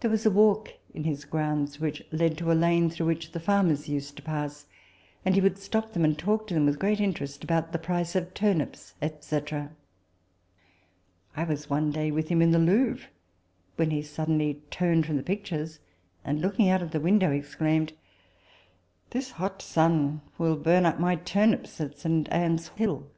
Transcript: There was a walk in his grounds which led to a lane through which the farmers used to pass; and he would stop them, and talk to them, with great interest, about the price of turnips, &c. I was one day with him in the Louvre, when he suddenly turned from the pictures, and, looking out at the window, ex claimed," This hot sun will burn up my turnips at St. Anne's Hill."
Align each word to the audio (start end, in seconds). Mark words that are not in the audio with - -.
There 0.00 0.10
was 0.10 0.26
a 0.26 0.30
walk 0.30 0.68
in 0.92 1.04
his 1.04 1.24
grounds 1.24 1.80
which 1.80 2.04
led 2.12 2.36
to 2.36 2.52
a 2.52 2.52
lane 2.52 2.90
through 2.90 3.06
which 3.06 3.32
the 3.32 3.40
farmers 3.40 3.88
used 3.88 4.14
to 4.16 4.22
pass; 4.22 4.66
and 5.24 5.34
he 5.34 5.40
would 5.40 5.56
stop 5.56 5.94
them, 5.94 6.04
and 6.04 6.18
talk 6.18 6.46
to 6.48 6.52
them, 6.52 6.66
with 6.66 6.78
great 6.78 7.00
interest, 7.00 7.42
about 7.42 7.72
the 7.72 7.78
price 7.78 8.14
of 8.14 8.34
turnips, 8.34 8.92
&c. 9.00 9.40
I 11.34 11.44
was 11.44 11.70
one 11.70 11.90
day 11.90 12.10
with 12.10 12.28
him 12.28 12.42
in 12.42 12.50
the 12.50 12.58
Louvre, 12.58 13.06
when 13.76 13.88
he 13.90 14.02
suddenly 14.02 14.60
turned 14.70 15.06
from 15.06 15.16
the 15.16 15.22
pictures, 15.22 15.78
and, 16.22 16.42
looking 16.42 16.68
out 16.68 16.82
at 16.82 16.92
the 16.92 17.00
window, 17.00 17.30
ex 17.30 17.54
claimed," 17.54 17.94
This 19.12 19.30
hot 19.30 19.62
sun 19.62 20.20
will 20.36 20.56
burn 20.56 20.84
up 20.84 21.00
my 21.00 21.14
turnips 21.16 21.80
at 21.80 21.96
St. 21.98 22.28
Anne's 22.30 22.68
Hill." 22.68 23.08